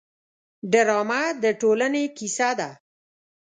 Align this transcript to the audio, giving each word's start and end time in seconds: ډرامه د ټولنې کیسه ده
ډرامه 0.71 1.21
د 1.43 1.45
ټولنې 1.61 2.03
کیسه 2.17 2.49
ده 2.59 2.69